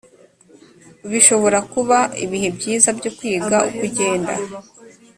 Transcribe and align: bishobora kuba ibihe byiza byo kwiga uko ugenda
bishobora 1.11 1.59
kuba 1.73 1.97
ibihe 2.25 2.49
byiza 2.57 2.89
byo 2.97 3.11
kwiga 3.17 3.57
uko 3.69 3.73
ugenda 3.87 4.33